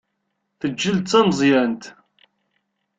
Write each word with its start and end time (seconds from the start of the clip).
Teǧǧel 0.59 0.97
d 0.99 1.03
tameẓyant. 1.09 1.83